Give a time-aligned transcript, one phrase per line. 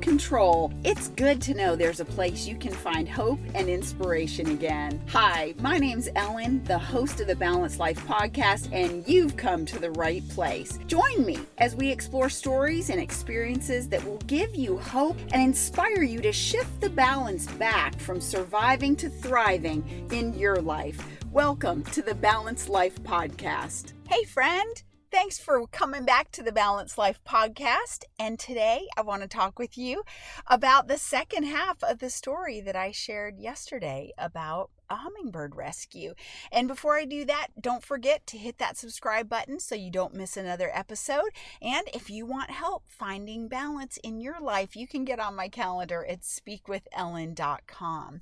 [0.00, 5.00] control, it's good to know there's a place you can find hope and inspiration again.
[5.08, 9.78] Hi, my name's Ellen, the host of the Balanced Life podcast, and you've come to
[9.78, 10.78] the right place.
[10.86, 16.02] Join me as we explore stories and experiences that will give you hope and inspire
[16.02, 21.00] you to shift the balance back from surviving to thriving in your life.
[21.30, 23.92] Welcome to the Balanced Life podcast.
[24.08, 24.82] Hey, friend.
[25.10, 28.04] Thanks for coming back to the Balanced Life podcast.
[28.16, 30.04] And today I want to talk with you
[30.46, 36.14] about the second half of the story that I shared yesterday about a hummingbird rescue.
[36.52, 40.14] And before I do that, don't forget to hit that subscribe button so you don't
[40.14, 41.30] miss another episode.
[41.60, 45.48] And if you want help finding balance in your life, you can get on my
[45.48, 48.20] calendar at speakwithellen.com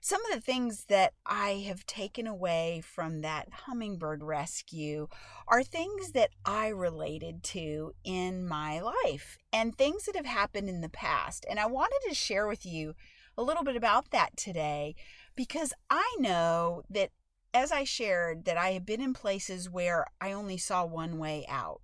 [0.00, 5.08] some of the things that I have taken away from that hummingbird rescue
[5.46, 10.80] are things that I related to in my life and things that have happened in
[10.80, 11.44] the past.
[11.48, 12.94] And I wanted to share with you
[13.36, 14.94] a little bit about that today
[15.36, 17.10] because I know that
[17.52, 21.44] as I shared that I have been in places where I only saw one way
[21.48, 21.82] out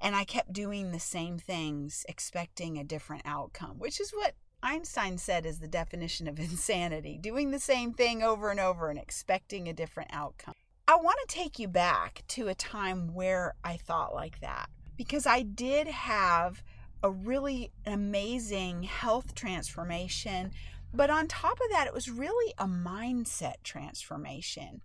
[0.00, 4.34] and I kept doing the same things expecting a different outcome, which is what
[4.64, 8.98] Einstein said is the definition of insanity doing the same thing over and over and
[8.98, 10.54] expecting a different outcome.
[10.88, 15.26] I want to take you back to a time where I thought like that because
[15.26, 16.62] I did have
[17.02, 20.52] a really amazing health transformation.
[20.92, 24.80] But on top of that, it was really a mindset transformation.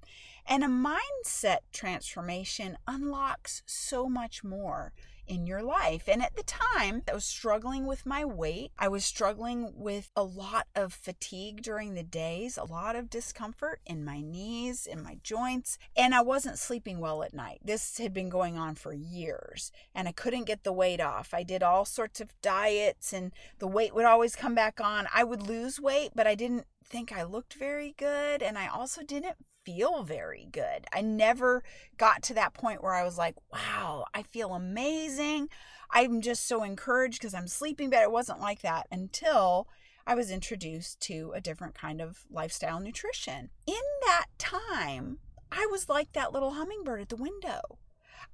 [0.51, 4.93] And a mindset transformation unlocks so much more
[5.27, 6.09] in your life.
[6.09, 8.71] And at the time, I was struggling with my weight.
[8.79, 13.79] I was struggling with a lot of fatigue during the days, a lot of discomfort
[13.85, 17.59] in my knees, in my joints, and I wasn't sleeping well at night.
[17.63, 21.31] This had been going on for years, and I couldn't get the weight off.
[21.31, 25.07] I did all sorts of diets, and the weight would always come back on.
[25.13, 29.03] I would lose weight, but I didn't think I looked very good, and I also
[29.03, 29.37] didn't
[29.69, 30.85] feel very good.
[30.91, 31.63] I never
[31.97, 35.49] got to that point where I was like, wow, I feel amazing.
[35.91, 38.05] I'm just so encouraged because I'm sleeping better.
[38.05, 39.67] It wasn't like that until
[40.07, 43.49] I was introduced to a different kind of lifestyle nutrition.
[43.67, 45.19] In that time,
[45.51, 47.61] I was like that little hummingbird at the window.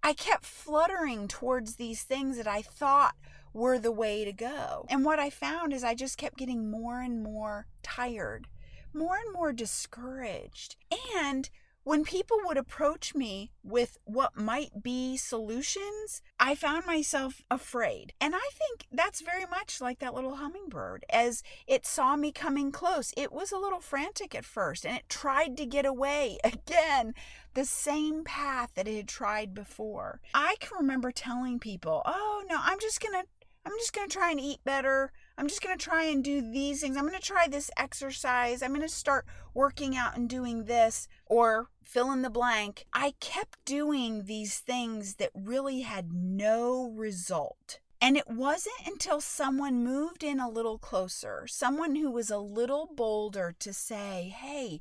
[0.02, 3.16] I kept fluttering towards these things that I thought
[3.54, 4.86] were the way to go.
[4.90, 8.48] And what I found is I just kept getting more and more tired
[8.96, 10.76] more and more discouraged.
[11.18, 11.50] And
[11.86, 18.12] when people would approach me with what might be solutions, I found myself afraid.
[18.20, 21.06] And I think that's very much like that little hummingbird.
[21.12, 25.08] As it saw me coming close, it was a little frantic at first and it
[25.10, 27.14] tried to get away again,
[27.54, 30.22] the same path that it had tried before.
[30.34, 33.26] I can remember telling people, oh no, I'm just gonna.
[33.68, 35.12] I'm just going to try and eat better.
[35.38, 36.96] I'm just going to try and do these things.
[36.96, 38.62] I'm going to try this exercise.
[38.62, 42.86] I'm going to start working out and doing this or fill in the blank.
[42.94, 47.80] I kept doing these things that really had no result.
[48.02, 52.88] And it wasn't until someone moved in a little closer, someone who was a little
[52.94, 54.80] bolder to say, Hey,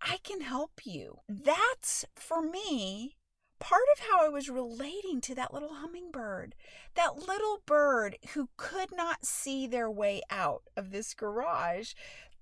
[0.00, 1.18] I can help you.
[1.28, 3.16] That's for me
[3.58, 6.54] part of how I was relating to that little hummingbird,
[6.94, 11.94] that little bird who could not see their way out of this garage.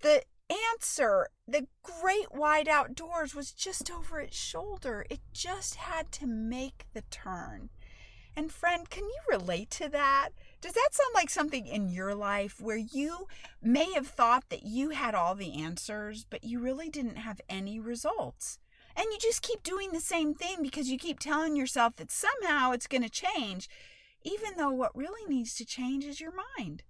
[0.02, 0.22] The
[0.72, 5.06] answer, the great wide outdoors, was just over its shoulder.
[5.10, 7.70] It just had to make the turn.
[8.38, 10.28] And, friend, can you relate to that?
[10.60, 13.26] Does that sound like something in your life where you
[13.62, 17.80] may have thought that you had all the answers, but you really didn't have any
[17.80, 18.58] results?
[18.96, 22.72] And you just keep doing the same thing because you keep telling yourself that somehow
[22.72, 23.68] it's going to change,
[24.22, 26.82] even though what really needs to change is your mind.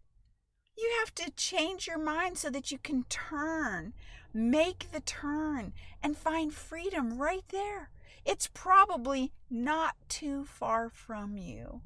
[0.79, 3.93] You have to change your mind so that you can turn,
[4.33, 5.73] make the turn,
[6.03, 7.91] and find freedom right there.
[8.25, 11.81] It's probably not too far from you.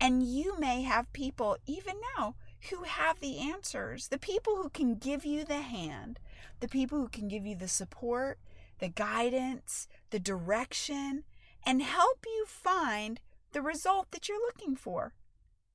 [0.00, 2.36] And you may have people, even now,
[2.70, 6.20] who have the answers, the people who can give you the hand,
[6.60, 8.38] the people who can give you the support,
[8.78, 11.24] the guidance, the direction,
[11.64, 13.20] and help you find
[13.52, 15.12] the result that you're looking for.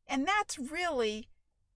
[0.08, 1.28] And that's really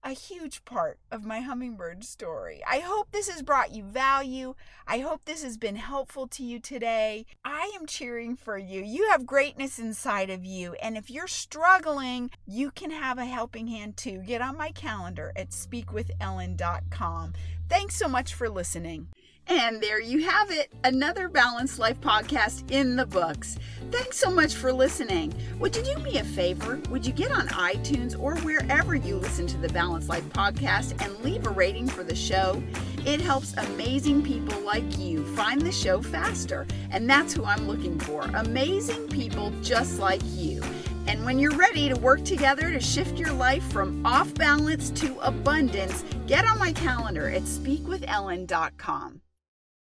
[0.04, 2.62] a huge part of my hummingbird story.
[2.68, 4.54] I hope this has brought you value.
[4.86, 7.26] I hope this has been helpful to you today.
[7.44, 8.82] I am cheering for you.
[8.82, 10.74] You have greatness inside of you.
[10.74, 14.22] And if you're struggling, you can have a helping hand too.
[14.26, 17.32] Get on my calendar at speakwithellen.com.
[17.68, 19.08] Thanks so much for listening.
[19.48, 23.58] And there you have it, another Balanced Life podcast in the books.
[23.90, 25.32] Thanks so much for listening.
[25.58, 26.78] Would you do me a favor?
[26.90, 31.18] Would you get on iTunes or wherever you listen to the Balanced Life podcast and
[31.24, 32.62] leave a rating for the show?
[33.06, 37.98] It helps amazing people like you find the show faster, and that's who I'm looking
[38.00, 40.62] for amazing people just like you.
[41.06, 45.18] And when you're ready to work together to shift your life from off balance to
[45.20, 49.22] abundance, get on my calendar at speakwithellen.com.